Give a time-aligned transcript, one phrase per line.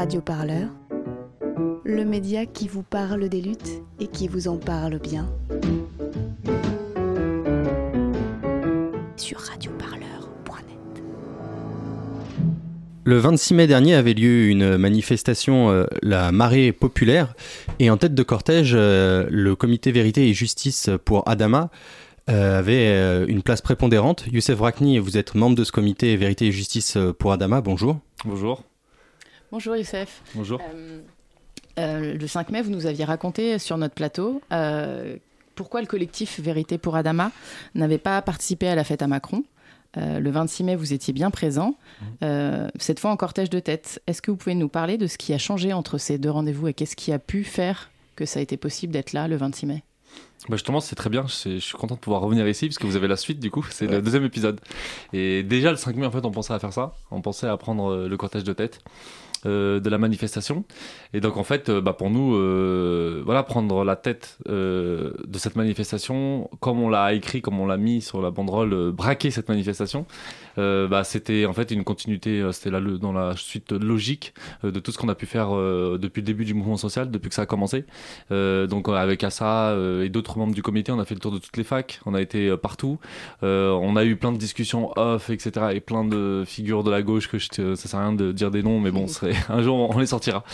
[0.00, 0.70] Radio Parleur,
[1.84, 5.30] le média qui vous parle des luttes et qui vous en parle bien.
[9.18, 11.02] Sur radioparleur.net.
[13.04, 17.34] Le 26 mai dernier avait lieu une manifestation, euh, la marée populaire,
[17.78, 21.68] et en tête de cortège, euh, le comité Vérité et Justice pour Adama
[22.30, 24.24] euh, avait une place prépondérante.
[24.32, 27.98] Youssef Rakni, vous êtes membre de ce comité Vérité et Justice pour Adama, bonjour.
[28.24, 28.64] Bonjour.
[29.52, 30.22] Bonjour Youssef.
[30.34, 30.60] Bonjour.
[30.74, 31.00] Euh,
[31.78, 35.16] euh, le 5 mai, vous nous aviez raconté sur notre plateau euh,
[35.54, 37.32] pourquoi le collectif Vérité pour Adama
[37.74, 39.44] n'avait pas participé à la fête à Macron.
[39.96, 41.74] Le 26 mai, vous étiez bien présent,
[42.22, 44.00] euh, cette fois en cortège de tête.
[44.06, 46.68] Est-ce que vous pouvez nous parler de ce qui a changé entre ces deux rendez-vous
[46.68, 49.66] et qu'est-ce qui a pu faire que ça a été possible d'être là le 26
[49.66, 49.82] mai?
[50.48, 51.26] Bah justement, c'est très bien.
[51.26, 53.64] Je, suis content de pouvoir revenir ici parce que vous avez la suite du coup.
[53.70, 54.60] C'est le deuxième épisode.
[55.12, 56.92] Et déjà le 5 mai, en fait, on pensait à faire ça.
[57.10, 58.80] On pensait à prendre euh, le cortège de tête.
[59.46, 60.64] euh, de la manifestation
[61.14, 65.38] et donc en fait euh, bah, pour nous euh, voilà prendre la tête euh, de
[65.38, 69.48] cette manifestation comme on l'a écrit comme on l'a mis sur la banderole braquer cette
[69.48, 70.04] manifestation
[70.58, 74.72] euh, bah, c'était en fait une continuité c'était là le, dans la suite logique euh,
[74.72, 77.30] de tout ce qu'on a pu faire euh, depuis le début du mouvement social depuis
[77.30, 77.86] que ça a commencé
[78.32, 81.32] euh, donc avec Assa euh, et d'autres membres du comité, on a fait le tour
[81.32, 82.98] de toutes les facs, on a été euh, partout,
[83.42, 85.68] Euh, on a eu plein de discussions off, etc.
[85.74, 88.50] et plein de figures de la gauche que je ça sert à rien de dire
[88.50, 89.06] des noms, mais bon,
[89.48, 90.44] un jour on les sortira.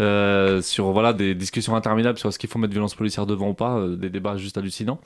[0.00, 3.54] Euh, sur voilà des discussions interminables sur ce qu'il faut mettre violence policière devant ou
[3.54, 5.00] pas, des débats juste hallucinants.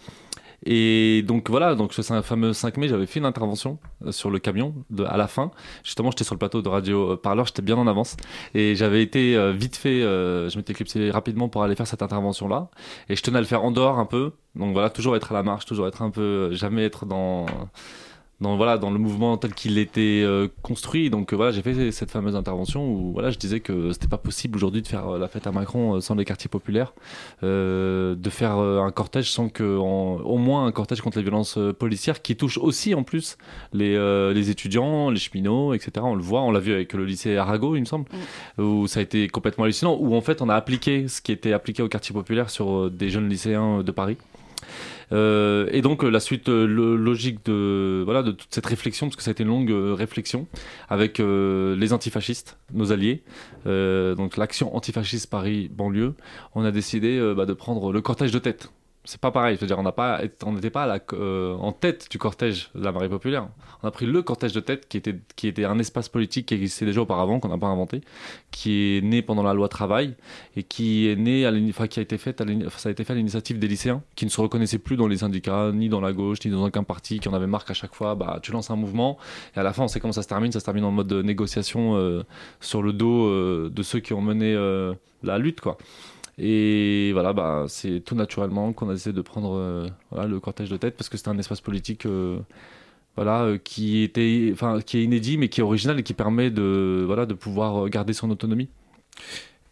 [0.66, 3.78] Et donc voilà, donc ce fameux 5 mai, j'avais fait une intervention
[4.10, 5.50] sur le camion de, à la fin.
[5.82, 8.16] Justement, j'étais sur le plateau de Radio Parleur, j'étais bien en avance.
[8.54, 12.02] Et j'avais été euh, vite fait, euh, je m'étais clipsé rapidement pour aller faire cette
[12.02, 12.68] intervention-là.
[13.08, 14.13] Et je tenais à le faire en dehors un peu.
[14.54, 17.46] Donc voilà, toujours être à la marche, toujours être un peu, euh, jamais être dans,
[18.44, 21.10] dans voilà, dans le mouvement tel qu'il était euh, construit.
[21.10, 24.18] Donc euh, voilà, j'ai fait cette fameuse intervention où voilà, je disais que c'était pas
[24.18, 26.92] possible aujourd'hui de faire euh, la fête à Macron sans les quartiers populaires,
[27.42, 32.22] de faire un cortège sans que, en- au moins un cortège contre les violences policières
[32.22, 33.36] qui touche aussi en plus
[33.72, 33.94] les,
[34.32, 35.90] les étudiants, les cheminots, etc.
[36.02, 38.06] On le voit, on l'a vu avec le lycée Arago, il me semble,
[38.58, 41.52] où ça a été complètement hallucinant, où en fait on a appliqué ce qui était
[41.52, 44.16] appliqué au quartier populaire sur des jeunes lycéens de Paris.
[45.12, 49.16] Euh, et donc la suite euh, lo- logique de voilà de toute cette réflexion parce
[49.16, 50.46] que ça a été une longue euh, réflexion
[50.88, 53.22] avec les antifascistes, nos alliés,
[53.64, 56.14] donc l'action antifasciste Paris banlieue,
[56.54, 58.70] on a décidé bah, de prendre le cortège de tête.
[59.06, 62.16] C'est pas pareil, c'est-à-dire on n'a pas, on n'était pas à euh, en tête du
[62.16, 63.48] cortège de la marée populaire.
[63.82, 66.54] On a pris le cortège de tête qui était qui était un espace politique qui
[66.54, 68.00] existait déjà auparavant qu'on n'a pas inventé,
[68.50, 70.14] qui est né pendant la loi travail
[70.56, 72.46] et qui est né à enfin, qui a été fait à
[72.78, 75.18] ça a été fait à l'initiative des lycéens qui ne se reconnaissaient plus dans les
[75.18, 77.94] syndicats ni dans la gauche ni dans aucun parti qui en avait marre qu'à chaque
[77.94, 79.18] fois bah tu lances un mouvement
[79.54, 80.50] et à la fin on sait comment ça se termine.
[80.50, 82.22] Ça se termine en mode négociation euh,
[82.60, 84.54] sur le dos euh, de ceux qui ont mené
[85.22, 85.76] la lutte quoi
[86.38, 90.68] et voilà bah c'est tout naturellement qu'on a décidé de prendre euh, voilà, le cortège
[90.68, 92.38] de tête parce que c'était un espace politique euh,
[93.14, 96.50] voilà euh, qui était enfin qui est inédit mais qui est original et qui permet
[96.50, 98.68] de voilà de pouvoir garder son autonomie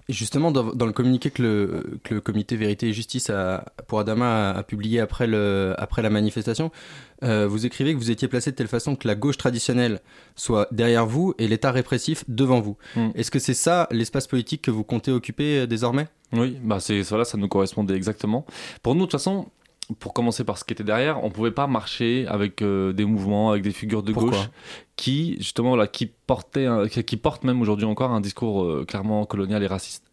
[0.08, 3.64] Et justement, dans, dans le communiqué que le, que le comité Vérité et Justice a,
[3.86, 6.72] pour Adama a, a publié après, le, après la manifestation,
[7.22, 10.00] vous écrivez que vous étiez placé de telle façon que la gauche traditionnelle
[10.34, 12.76] soit derrière vous et l'État répressif devant vous.
[12.96, 13.10] Mm.
[13.14, 16.08] Est-ce que c'est ça l'espace politique que vous comptez occuper désormais?
[16.32, 18.47] Oui, bah c'est voilà, ça nous correspondait exactement.
[18.82, 19.48] Pour nous, de toute façon,
[19.98, 23.50] pour commencer par ce qui était derrière, on pouvait pas marcher avec euh, des mouvements,
[23.50, 24.48] avec des figures de Pourquoi gauche
[24.97, 28.84] qui justement là, qui portaient, un- qui qui portent même aujourd'hui encore un discours euh,
[28.87, 30.04] clairement colonial et raciste.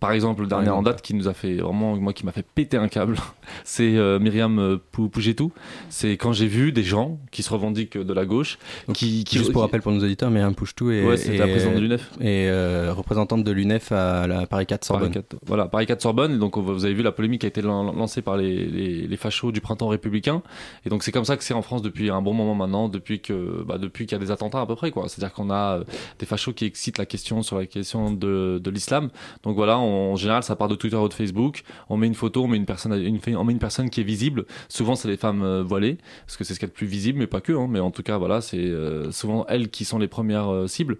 [0.00, 2.44] Par exemple, le dernier en date qui nous a fait vraiment, moi qui m'a fait
[2.54, 3.16] péter un câble,
[3.64, 5.52] c'est euh, Myriam euh, Pou- Pougetou.
[5.88, 9.38] C'est quand j'ai vu des gens qui se revendiquent de la gauche, Donc, qui, qui
[9.38, 11.80] Juste pour rappel pour nos auditeurs, Myriam Pouchetou est, ouais, c'était la est- présidente de
[11.80, 12.10] l'UNEF.
[12.20, 15.10] est, euh, représentante de l'UNEF à la Paris 4 Sorbonne.
[15.12, 16.34] Paris 4, voilà, Paris 4 Sorbonne.
[16.34, 19.06] Et donc, vous avez vu la polémique qui a été lan- lancée par les, les,
[19.06, 20.42] les fachos du printemps républicain.
[20.84, 23.20] Et donc, c'est comme ça que c'est en France depuis un bon moment maintenant, depuis
[23.20, 24.92] que, bah, depuis qu'il y a des attentats à peu près.
[25.06, 25.80] C'est-à-dire qu'on a
[26.18, 29.10] des fachos qui excitent la question sur la question de, de l'islam.
[29.42, 31.62] Donc voilà, on- en général, ça part de Twitter ou de Facebook.
[31.88, 34.46] On met une photo, on met une personne, qui est visible.
[34.68, 37.18] Souvent, c'est les femmes euh, voilées, parce que c'est ce qu'il y a plus visible,
[37.18, 37.52] mais pas que.
[37.52, 40.66] Hein, mais en tout cas, voilà, c'est euh, souvent elles qui sont les premières euh,
[40.66, 40.98] cibles.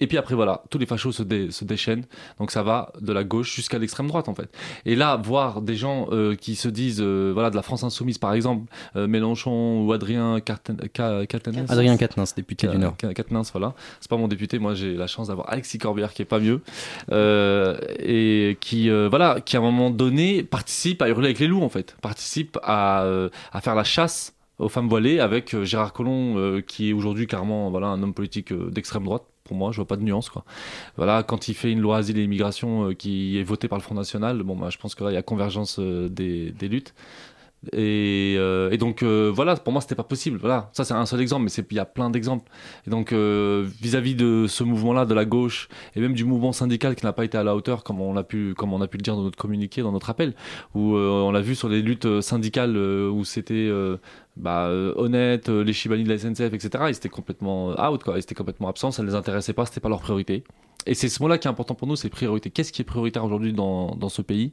[0.00, 2.04] Et puis après, voilà, tous les fachos se, dé- se déchaînent.
[2.38, 4.48] Donc ça va de la gauche jusqu'à l'extrême droite, en fait.
[4.84, 8.18] Et là, voir des gens euh, qui se disent, euh, voilà, de la France insoumise,
[8.18, 11.70] par exemple, euh, Mélenchon ou Adrien Catanès.
[11.70, 12.96] Adrien Quatennens, député du Nord.
[12.96, 13.74] Quatennens, voilà.
[14.00, 16.60] C'est pas mon député, moi j'ai la chance d'avoir Alexis Corbière qui est pas mieux.
[17.12, 21.46] Euh, et qui, euh, voilà, qui à un moment donné participe à hurler avec les
[21.46, 21.96] loups, en fait.
[22.02, 26.90] Participe à, euh, à faire la chasse aux femmes voilées avec Gérard Collomb, euh, qui
[26.90, 30.02] est aujourd'hui carrément voilà, un homme politique d'extrême droite pour moi, je vois pas de
[30.02, 30.30] nuance.
[30.30, 30.44] Quoi.
[30.96, 33.82] Voilà, quand il fait une loi asile et immigration euh, qui est votée par le
[33.82, 36.68] Front National, bon, bah, je pense que là, il y a convergence euh, des, des,
[36.68, 36.94] luttes.
[37.72, 40.38] Et, euh, et donc euh, voilà, pour moi c'était pas possible.
[40.38, 42.50] Voilà, ça c'est un seul exemple, mais il y a plein d'exemples.
[42.86, 46.94] Et donc euh, vis-à-vis de ce mouvement-là, de la gauche et même du mouvement syndical
[46.94, 48.98] qui n'a pas été à la hauteur, comme on a pu, comme on a pu
[48.98, 50.34] le dire dans notre communiqué, dans notre appel,
[50.74, 53.70] où on l'a vu sur les luttes syndicales où c'était
[54.36, 56.84] bah, honnête, les chibani de la SNCF, etc.
[56.88, 58.16] Ils étaient complètement out, quoi.
[58.16, 60.44] Ils étaient complètement absents, ça ne les intéressait pas, c'était pas leur priorité.
[60.86, 62.50] Et c'est ce mot-là qui est important pour nous, c'est priorité.
[62.50, 64.52] Qu'est-ce qui est prioritaire aujourd'hui dans ce pays?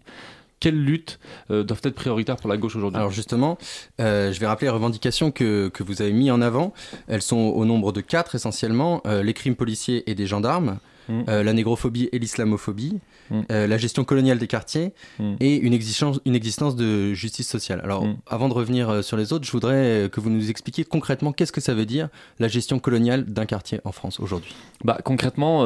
[0.61, 1.19] Quelles luttes
[1.49, 2.97] euh, doivent être prioritaires pour la gauche aujourd'hui?
[2.97, 3.57] Alors justement,
[3.99, 6.73] euh, je vais rappeler les revendications que, que, vous avez mis en avant.
[7.09, 10.77] Elles sont au nombre de quatre essentiellement, euh, les crimes policiers et des gendarmes,
[11.09, 11.23] mmh.
[11.27, 12.99] la négrophobie et l'islamophobie,
[13.29, 13.41] mmh.
[13.49, 15.33] la gestion coloniale des quartiers mmh.
[15.39, 17.81] et une existence, une existence de justice sociale.
[17.83, 21.51] Alors avant de revenir sur les autres, je voudrais que vous nous expliquiez concrètement qu'est-ce
[21.51, 22.09] que ça veut dire
[22.39, 24.53] la gestion coloniale d'un quartier en France aujourd'hui.
[24.83, 25.65] Bah concrètement,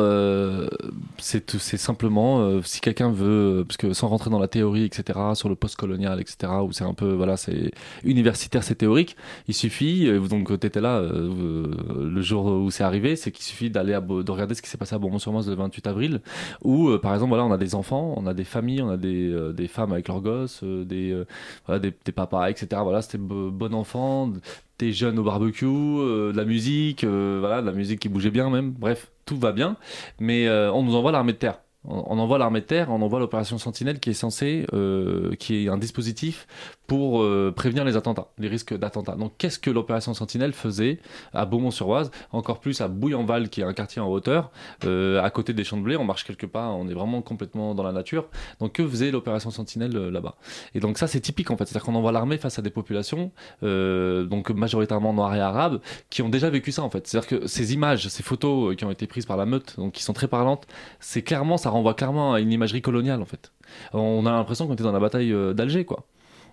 [1.17, 5.49] c'est simplement euh, si quelqu'un veut, parce que sans rentrer dans la théorie, etc., sur
[5.49, 7.71] le post-colonial, etc., où c'est un peu, voilà, c'est
[8.03, 9.15] universitaire, c'est théorique,
[9.47, 11.67] il suffit, euh, donc tu étais là euh,
[11.99, 14.95] le jour où c'est arrivé, c'est qu'il suffit d'aller de regarder ce qui s'est passé
[14.95, 16.21] à Beaumont-sur-Oise le 28 avril,
[16.63, 19.53] où par exemple, voilà, on a des enfants, on a des familles, on a des,
[19.53, 21.23] des femmes avec leurs gosses, des,
[21.65, 24.31] voilà, des, des, papas, etc., voilà, c'était bon enfant,
[24.79, 28.71] des jeunes au barbecue, de la musique, voilà, de la musique qui bougeait bien même,
[28.71, 29.77] bref, tout va bien,
[30.19, 31.59] mais on nous envoie l'armée de terre.
[31.87, 35.69] On envoie l'armée de terre, on envoie l'opération Sentinelle qui est censée, euh, qui est
[35.69, 36.47] un dispositif
[36.87, 39.15] pour euh, prévenir les attentats, les risques d'attentats.
[39.15, 40.99] Donc qu'est-ce que l'opération Sentinelle faisait
[41.33, 44.51] à Beaumont-sur-Oise, encore plus à Bouillanval qui est un quartier en hauteur,
[44.83, 47.75] euh, à côté des champs de blé, on marche quelque part, on est vraiment complètement
[47.75, 48.27] dans la nature.
[48.59, 50.35] Donc que faisait l'opération Sentinelle là-bas?
[50.73, 53.31] Et donc ça c'est typique en fait, c'est-à-dire qu'on envoie l'armée face à des populations,
[53.61, 55.79] donc majoritairement noires et arabes,
[56.09, 57.07] qui ont déjà vécu ça en fait.
[57.07, 60.03] C'est-à-dire que ces images, ces photos qui ont été prises par la meute, donc qui
[60.03, 60.67] sont très parlantes,
[60.99, 63.51] c'est clairement ça renvoie clairement à une imagerie coloniale en fait.
[63.93, 66.05] On a l'impression qu'on était dans la bataille euh, d'Alger quoi.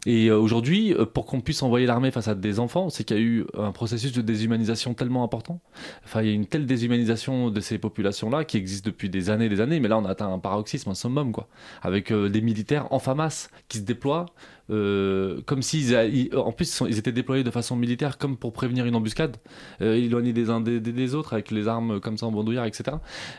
[0.04, 3.16] Et euh, aujourd'hui, euh, pour qu'on puisse envoyer l'armée face à des enfants, c'est qu'il
[3.16, 5.60] y a eu un processus de déshumanisation tellement important.
[6.04, 9.46] Enfin, il y a une telle déshumanisation de ces populations-là qui existe depuis des années
[9.46, 11.48] et des années, mais là on a atteint un paroxysme, un summum, quoi.
[11.82, 14.26] Avec des militaires en FAMAS qui se déploient,
[14.70, 15.96] euh, comme s'ils,
[16.34, 19.36] en plus, ils étaient déployés de façon militaire comme pour prévenir une embuscade,
[19.80, 22.96] euh, éloignés des uns des, des, autres avec les armes comme ça en bandoulière, etc.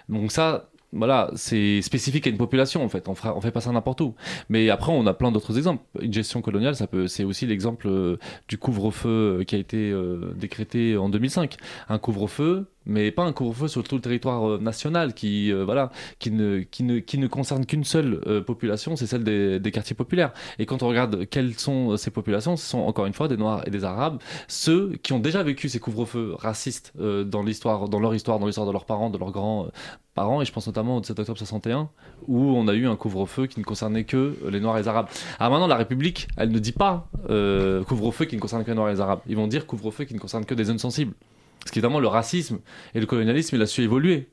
[0.10, 3.08] Donc ça, voilà, c'est spécifique à une population en fait.
[3.08, 4.14] On, fera, fait pas ça n'importe où.
[4.50, 5.84] Mais après, on a plein d'autres exemples.
[6.00, 8.18] Une gestion coloniale, ça peut, c'est aussi l'exemple euh,
[8.48, 11.58] du couvre-feu euh, qui a été euh, décrété en 2005.
[11.90, 16.60] Un couvre-feu, mais pas un couvre-feu sur tout le territoire national qui, voilà, qui ne,
[16.60, 20.32] qui ne, qui ne concerne qu'une seule population, c'est celle des, quartiers populaires.
[20.60, 23.64] Et quand on regarde quelles sont ces populations, ce sont encore une fois des Noirs
[23.66, 28.14] et des Arabes, ceux qui ont déjà vécu ces couvre-feux racistes dans l'histoire, dans leur
[28.14, 29.68] histoire, dans l'histoire de leurs parents, de leurs grands
[30.14, 31.90] parents, et je pense notamment au 7 octobre 61,
[32.28, 35.08] où on a eu un couvre-feu qui ne concernait que les Noirs et les Arabes.
[35.40, 38.76] Alors maintenant, la République, elle ne dit pas euh, couvre-feu qui ne concerne que les
[38.76, 39.22] Noirs et les Arabes.
[39.28, 41.14] Ils vont dire couvre-feu qui ne concerne que des zones sensibles.
[41.64, 42.60] Parce qu'évidemment, le racisme
[42.94, 44.30] et le colonialisme, il a su évoluer.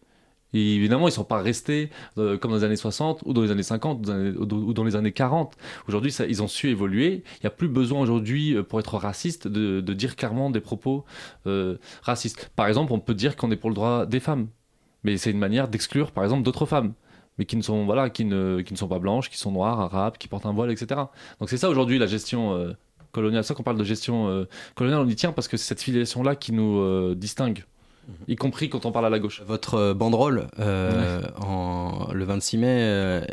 [0.52, 3.42] Et évidemment, ils ne sont pas restés euh, comme dans les années 60 ou dans
[3.42, 5.56] les années 50 ou dans les années, ou dans les années 40.
[5.86, 7.22] Aujourd'hui, ils ont su évoluer.
[7.36, 11.04] Il n'y a plus besoin aujourd'hui, euh, pour être raciste, de, dire clairement des propos
[11.46, 12.50] euh, racistes.
[12.56, 14.48] Par exemple, on peut dire qu'on est pour le droit des femmes.
[15.04, 16.94] Mais c'est une manière d'exclure, par exemple, d'autres femmes
[17.38, 19.80] mais qui ne sont voilà qui ne, qui ne sont pas blanches, qui sont noires,
[19.80, 21.00] arabes, qui portent un voile, etc.
[21.38, 22.74] Donc c'est ça aujourd'hui la gestion
[23.12, 23.44] coloniale.
[23.44, 25.82] C'est ça qu'on parle de gestion euh, coloniale, on y tient parce que c'est cette
[25.82, 27.64] filiation là qui nous euh, distingue.
[28.26, 29.40] Y compris quand on parle à la gauche.
[29.46, 31.20] Votre banderole, ouais.
[31.40, 32.68] en, le 26 mai,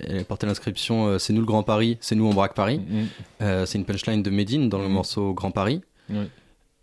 [0.04, 2.82] elle portait l'inscription C'est nous le Grand Paris, c'est nous on braque Paris.
[2.88, 3.66] Mm.
[3.66, 4.92] c'est une punchline de Médine dans le mm.
[4.92, 5.82] morceau Grand Paris.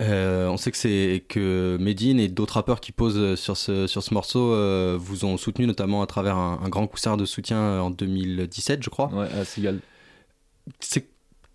[0.03, 4.03] Euh, on sait que c'est que Medine et d'autres rappeurs qui posent sur ce, sur
[4.03, 7.81] ce morceau euh, vous ont soutenu notamment à travers un, un, grand concert de soutien
[7.81, 9.09] en 2017, je crois.
[9.13, 9.79] Ouais, à Sigal.
[10.81, 11.07] C'est,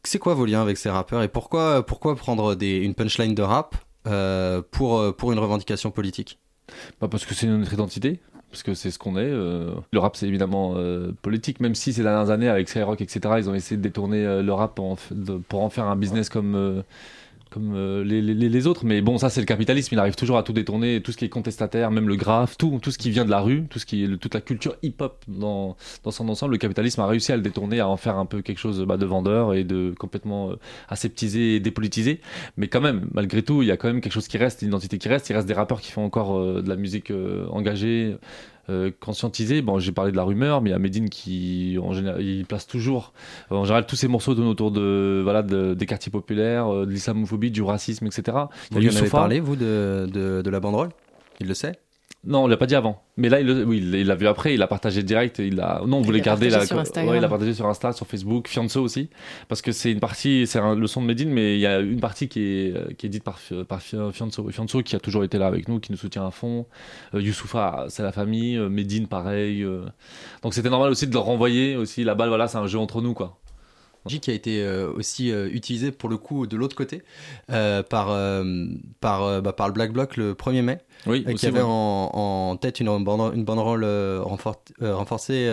[0.09, 3.75] c'est quoi vos liens avec ces rappeurs et pourquoi, pourquoi prendre une punchline de rap
[4.07, 6.39] euh, pour, pour une revendication politique?
[6.99, 8.19] Bah Parce que c'est notre identité.
[8.49, 9.29] Parce que c'est ce qu'on est.
[9.29, 9.75] Euh.
[9.93, 13.49] Le rap, c'est évidemment euh, politique, même si ces dernières années, avec Skyrock, etc., ils
[13.51, 16.83] ont essayé de détourner le rap pour en faire un business comme
[17.49, 18.85] comme euh, les, autres.
[18.85, 19.93] Mais bon, ça, c'est le capitalisme.
[19.93, 22.79] Il arrive toujours à tout détourner, tout ce qui est contestataire, même le graphe, tout,
[22.81, 25.75] tout ce qui vient de la rue, tout ce qui toute la culture hip-hop dans,
[26.03, 26.53] dans son ensemble.
[26.53, 28.97] Le capitalisme a réussi à le détourner, à en faire un peu quelque chose bah,
[28.97, 30.55] de vendeur et de complètement euh,
[30.89, 32.21] aseptisé et dépolitisé.
[32.57, 34.69] Mais quand même, malgré tout, il y a quand même quelque chose qui reste, une
[34.69, 35.29] identité qui reste.
[35.29, 37.11] Il reste des rappeurs qui font encore euh, de la musique
[37.51, 38.15] engagée.
[38.69, 39.61] Euh, conscientiser.
[39.63, 42.45] Bon, j'ai parlé de la rumeur, mais il y a Medine qui, en général, il
[42.45, 43.13] place toujours,
[43.49, 46.91] en général, tous ces morceaux tournent autour de, voilà, de, des quartiers populaires, euh, de
[46.91, 48.37] l'islamophobie, du racisme, etc.
[48.69, 50.89] Vous lui en avez parlé, vous, de, de, de la banderole?
[51.39, 51.79] Il le sait?
[52.25, 53.01] Non, on l'a pas dit avant.
[53.15, 55.39] Mais là, il le- oui, il l'a vu après, il l'a partagé direct.
[55.39, 55.81] Il a...
[55.87, 56.65] Non, on Il voulait l'a garder la.
[56.65, 57.11] sur Instagram.
[57.11, 59.09] Ouais, il l'a partagé sur Insta, sur Facebook, Fianso aussi.
[59.47, 61.79] Parce que c'est une partie, c'est un- le son de Medine, mais il y a
[61.79, 64.49] une partie qui est, euh, qui est dite par, par Fi- Fianso.
[64.49, 66.65] Fianso qui a toujours été là avec nous, qui nous soutient à fond.
[67.13, 68.57] Euh, Youssoufa, c'est la famille.
[68.57, 69.63] Euh, Medine, pareil.
[69.63, 69.85] euh.
[70.43, 72.27] Donc c'était normal aussi de leur renvoyer aussi la balle.
[72.27, 73.39] Voilà, c'est un jeu entre nous, quoi.
[74.07, 77.03] qui a été euh, aussi euh, utilisé pour le coup de l'autre côté
[77.51, 78.43] euh, par, euh,
[79.01, 81.65] par, euh, bah, par le Black Bloc le 1er mai, Oui, euh, qui avait ouais.
[81.67, 82.09] en,
[82.51, 85.47] en tête une, une banderole euh, renfor- euh, renforcée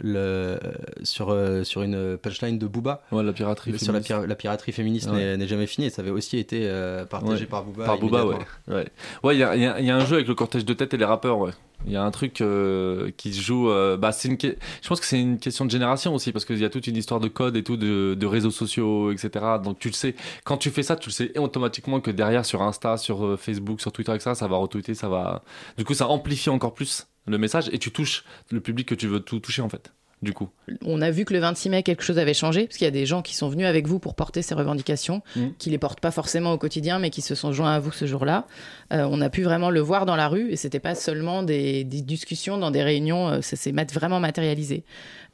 [0.00, 0.58] le,
[1.02, 3.02] sur, sur une punchline de Booba.
[3.12, 3.76] Ouais, la piraterie.
[3.78, 4.06] Sur la, féministe.
[4.08, 5.36] pira- la piraterie féministe Ouais.
[5.36, 6.68] n'est- jamais finie et ça avait aussi été
[7.10, 7.46] partagé Ouais.
[7.50, 7.84] par Booba.
[7.84, 8.36] Par Booba, ouais.
[8.68, 8.86] Ouais,
[9.24, 10.72] ouais, il y a, il y a- y a un jeu avec le cortège de
[10.74, 11.50] tête et les rappeurs, ouais.
[11.86, 13.68] Il y a un truc euh, qui se joue.
[13.68, 16.56] euh, bah, une, que- je pense que c'est une question de génération aussi, parce qu'il
[16.58, 19.44] y a toute une histoire de code et tout, de, de réseaux sociaux, etc.
[19.62, 20.14] Donc tu le sais.
[20.44, 23.92] Quand tu fais ça, tu le sais automatiquement que derrière sur Insta, sur Facebook, sur
[23.92, 24.30] Twitter, etc.
[24.34, 25.42] Ça va retweeter, ça va.
[25.78, 29.06] Du coup, ça amplifie encore plus le message et tu touches le public que tu
[29.06, 29.94] veux tout toucher en fait.
[30.24, 30.48] Du coup.
[30.84, 32.90] On a vu que le 26 mai, quelque chose avait changé, parce qu'il y a
[32.90, 35.52] des gens qui sont venus avec vous pour porter ces revendications, Mhm.
[35.58, 38.06] qui les portent pas forcément au quotidien, mais qui se sont joints à vous ce
[38.06, 38.46] jour-là.
[38.92, 41.84] Euh, on a pu vraiment le voir dans la rue, et c'était pas seulement des,
[41.84, 44.84] des discussions dans des réunions, euh, ça s'est mat- vraiment matérialisé.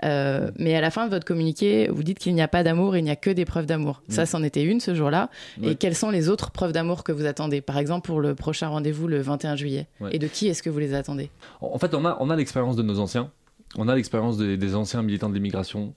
[0.04, 2.97] Euh, mais à la fin de votre communiqué, vous dites qu'il n'y a pas d'amour,
[2.97, 4.02] il n'y a que des preuves d'amour.
[4.09, 4.26] Ça, Mhm.
[4.26, 5.28] c'en était une ce jour-là.
[5.61, 5.73] Ouais.
[5.73, 8.68] Et quelles sont les autres preuves d'amour que vous attendez Par exemple, pour le prochain
[8.68, 9.87] rendez-vous le 21 juillet?
[10.00, 10.11] Ouais.
[10.12, 11.30] Et de qui est-ce que vous les attendez?
[11.61, 13.30] En en fait, on a, on a l'expérience de nos anciens.
[13.76, 15.94] On a l'expérience des, anciens militants de l'immigration,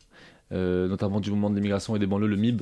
[0.52, 2.62] euh, notamment du mouvement de l'immigration et des banlieues, le MIB.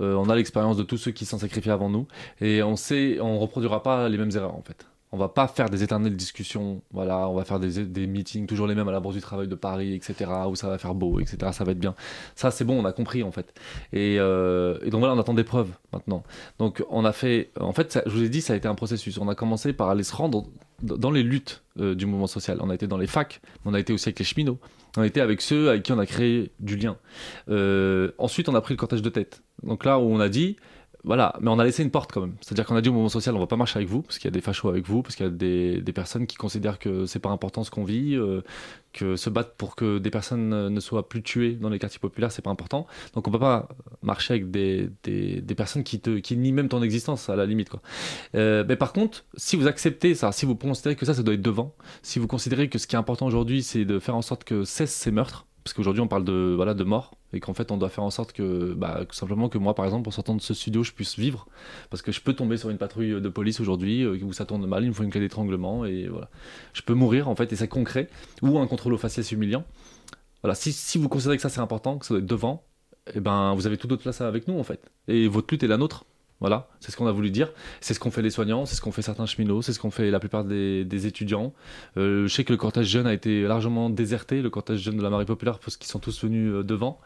[0.00, 2.06] Euh, on a l'expérience de tous ceux qui s'en sacrifient avant nous.
[2.40, 4.86] Et on sait, on reproduira pas les mêmes erreurs, en fait.
[5.12, 8.68] On va pas faire des éternelles discussions, voilà, on va faire des, des meetings toujours
[8.68, 11.18] les mêmes à la Bourse du Travail de Paris, etc., où ça va faire beau,
[11.18, 11.96] etc., ça va être bien.
[12.36, 13.52] Ça, c'est bon, on a compris, en fait.
[13.92, 16.22] Et, euh, et donc voilà, on attend des preuves, maintenant.
[16.60, 18.76] Donc on a fait, en fait, ça- je vous ai dit, ça a été un
[18.76, 19.18] processus.
[19.18, 20.44] On a commencé par aller se rendre
[20.82, 22.58] dans les luttes euh, du mouvement social.
[22.60, 24.58] On a été dans les facs, on a été aussi avec les cheminots.
[24.96, 26.96] On a été avec ceux avec qui on a créé du lien.
[27.48, 29.42] Euh, ensuite, on a pris le cortège de tête.
[29.62, 30.56] Donc là où on a dit,
[31.02, 32.34] voilà, mais on a laissé une porte quand même.
[32.40, 34.26] C'est-à-dire qu'on a dit au mouvement social, on va pas marcher avec vous, parce qu'il
[34.26, 36.78] y a des fachos avec vous, parce qu'il y a des, des personnes qui considèrent
[36.78, 38.42] que c'est pas important ce qu'on vit, euh,
[38.92, 42.32] que se battre pour que des personnes ne soient plus tuées dans les quartiers populaires,
[42.32, 42.86] c'est pas important.
[43.14, 43.68] Donc on peut pas
[44.02, 47.46] marcher avec des, des, des personnes qui, te, qui nient même ton existence, à la
[47.46, 47.70] limite.
[48.34, 51.34] Euh, mais par contre, si vous acceptez ça, si vous considérez que ça, ça doit
[51.34, 54.22] être devant, si vous considérez que ce qui est important aujourd'hui, c'est de faire en
[54.22, 57.54] sorte que cessent ces meurtres, parce qu'aujourd'hui on parle de, voilà, de mort, et qu'en
[57.54, 60.34] fait on doit faire en sorte que, bah, simplement que moi par exemple, en sortant
[60.34, 61.46] de ce studio, je puisse vivre,
[61.90, 64.66] parce que je peux tomber sur une patrouille de police aujourd'hui, euh, où ça tourne
[64.66, 66.28] mal, il me faut une clé d'étranglement, et voilà.
[66.72, 68.08] Je peux mourir en fait, et c'est concret,
[68.42, 69.64] ou un contrôle aux faciès humiliant.
[70.42, 72.64] Voilà, si, si vous considérez que ça c'est important, que ça doit être devant,
[73.14, 74.90] eh ben, vous avez toute autre place avec nous en fait.
[75.08, 76.04] Et votre lutte est la nôtre.
[76.40, 77.52] Voilà, c'est ce qu'on a voulu dire.
[77.82, 79.90] C'est ce qu'ont fait les soignants, c'est ce qu'ont fait certains cheminots, c'est ce qu'ont
[79.90, 81.52] fait la plupart des, étudiants.
[81.98, 85.02] Euh, je sais que le cortège jeune a été largement déserté, le cortège jeune de
[85.02, 86.98] la Marée Populaire, parce qu'ils sont tous venus euh, devant.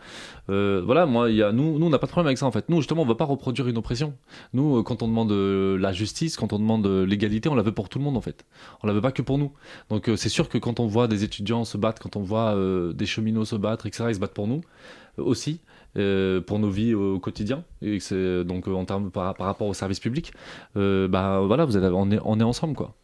[0.51, 2.53] Euh, voilà, moi, y a, nous, nous on n'a pas de problème avec ça en
[2.53, 2.69] fait.
[2.69, 4.15] Nous, justement, on ne va pas reproduire une oppression.
[4.53, 7.99] Nous, quand on demande la justice, quand on demande l'égalité, on la veut pour tout
[7.99, 8.45] le monde en fait.
[8.85, 9.53] On la veut pas que pour nous.
[9.91, 12.57] Donc c'est sûr que quand on voit des étudiants se battre, quand on voit
[12.95, 14.61] des cheminots se battre, etc., ils se battent pour nous
[15.17, 15.61] aussi
[15.95, 17.99] pour nos vies au quotidien et
[18.45, 20.33] donc euh, en termes par, par rapport au service public
[20.77, 22.95] euh, bah voilà vous êtes on est on est ensemble quoi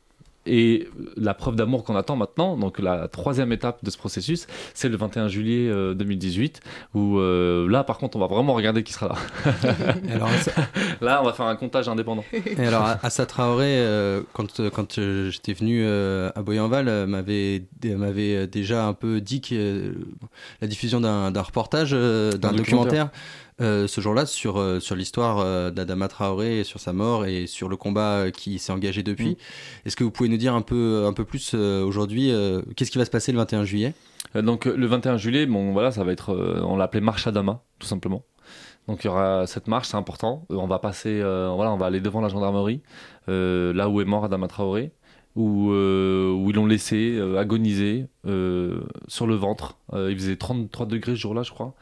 [0.47, 4.89] et la preuve d'amour qu'on attend maintenant, donc la troisième étape de ce processus, c'est
[4.89, 6.61] le 21 juillet euh, 2018,
[6.95, 9.53] où euh, là par contre on va vraiment regarder qui sera là.
[10.13, 10.29] Alors,
[11.01, 12.25] Là on va faire un comptage indépendant.
[12.33, 18.47] Et alors, Assa Traoré, euh, quand, quand euh, j'étais venu euh, à Boyenval, euh, m'avait
[18.47, 19.93] déjà un peu dit que euh,
[20.61, 23.11] la diffusion d'un reportage, euh, d'un Un documentaire,
[23.61, 27.69] euh, ce jour-là sur, euh, sur l'histoire euh, d'Adama Traoré, sur sa mort et sur
[27.69, 29.37] le combat euh, qui s'est engagé depuis.
[29.85, 32.91] Est-ce que vous pouvez nous dire un peu, un peu plus euh, aujourd'hui, euh, qu'est-ce
[32.91, 33.95] qui va se passer le 21 juillet?
[34.35, 37.87] Donc le 21 juillet, bon voilà, ça va être, euh, on l'appelait marche Adama, tout
[37.87, 38.23] simplement.
[38.87, 40.47] Donc il y aura cette marche, c'est important.
[40.49, 42.81] On va passer, euh, voilà, on va aller devant la gendarmerie,
[43.29, 44.93] euh, là où est mort Adama Traoré,
[45.37, 49.79] où, euh, où ils l'ont laissé euh, agoniser euh, sur le ventre.
[49.93, 51.75] Euh, il faisait 33 degrés ce jour-là, je crois,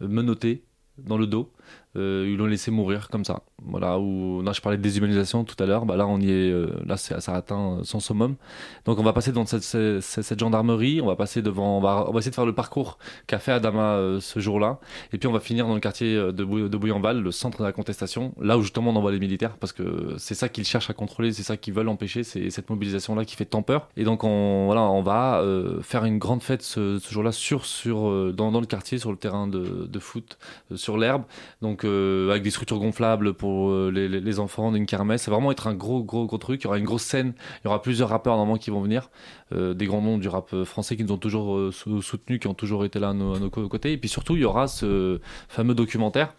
[0.00, 0.64] menotté
[0.98, 1.50] dans le dos.
[1.96, 3.42] Euh, ils l'ont laissé mourir comme ça.
[3.64, 6.50] Voilà, où là je parlais de déshumanisation tout à l'heure, bah là on y est,
[6.50, 8.36] euh, là ça a atteint son summum.
[8.84, 12.34] Donc on va passer devant cette, gendarmerie, on va passer devant, on va, essayer de
[12.34, 14.78] faire le parcours qu'a fait Adama euh, ce jour-là,
[15.12, 17.58] et puis on va finir dans le quartier euh, de, Bou- de Bouillanval, le centre
[17.58, 20.66] de la contestation, là où justement on envoie les militaires, parce que c'est ça qu'ils
[20.66, 23.88] cherchent à contrôler, c'est ça qu'ils veulent empêcher, c'est cette mobilisation-là qui fait tant peur.
[23.96, 28.08] Et donc on, voilà, on va euh, faire une grande fête ce, jour-là sur, sur,
[28.08, 30.38] euh, dans, le quartier, sur le terrain de, foot,
[30.70, 31.22] euh, sur l'herbe,
[31.62, 35.22] Donc euh, avec des structures gonflables pour euh, les, enfants, une kermesse.
[35.22, 36.60] Ça va vraiment être un gros, gros, gros truc.
[36.60, 37.32] Il y aura une grosse scène.
[37.60, 39.10] Il y aura plusieurs rappeurs normalement qui vont venir.
[39.52, 42.40] Euh, des grands noms du rap euh, français qui nous ont toujours euh, sou- soutenus,
[42.40, 43.92] qui ont toujours été là à nos, à nos côtés.
[43.92, 46.34] Et puis surtout, il y aura ce fameux documentaire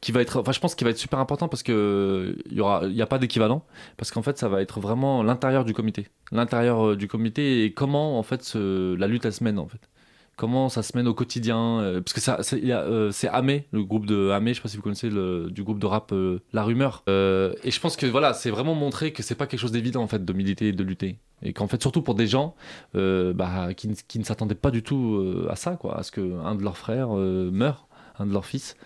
[0.00, 2.60] qui va être, enfin, je pense qu'il va être super important parce que il y
[2.60, 3.64] aura, il n'y a pas d'équivalent
[3.98, 8.18] parce qu'en fait, ça va être vraiment l'intérieur du comité, l'intérieur du comité et comment
[8.18, 9.90] en fait ce- la lutte elle se mène en fait.
[10.36, 14.30] Comment ça se mène au quotidien euh, Parce que c'est euh, Amé, le groupe de
[14.30, 17.04] Amé, je sais pas si vous connaissez le, du groupe de rap euh, La Rumeur.
[17.08, 20.02] Euh, et je pense que voilà, c'est vraiment montrer que c'est pas quelque chose d'évident
[20.02, 21.18] en fait de militer et de lutter.
[21.42, 22.54] Et qu'en fait, surtout pour des gens
[22.94, 26.62] bah, qui, ne- ne s'attendaient pas du tout à ça, quoi, à ce qu'un de
[26.62, 27.86] leurs frères meure,
[28.18, 28.76] un de leurs fils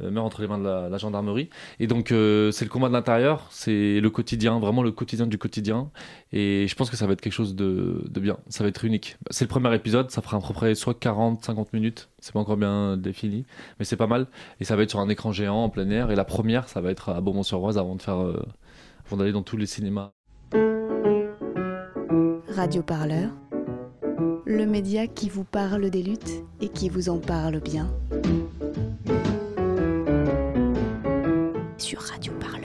[0.00, 1.50] meurt entre les mains de la, gendarmerie.
[1.80, 5.38] Et donc, euh, c'est le combat de l'intérieur, c'est le quotidien, vraiment le quotidien du
[5.38, 5.90] quotidien.
[6.32, 8.84] Et je pense que ça va être quelque chose de, de bien, ça va être
[8.84, 9.16] unique.
[9.30, 12.40] C'est le premier épisode, ça fera à peu près soit 40, 50 minutes, c'est pas
[12.40, 13.44] encore bien défini,
[13.78, 14.26] mais c'est pas mal.
[14.60, 16.10] Et ça va être sur un écran géant en plein air.
[16.10, 18.42] Et la première, ça va être à Beaumont-sur-Oise avant de faire, euh,
[19.06, 20.10] avant d'aller dans tous les cinémas.
[22.54, 23.30] Radio Parleur,
[24.44, 27.88] le média qui vous parle des luttes et qui vous en parle bien
[31.78, 32.57] sur Radio Parleur.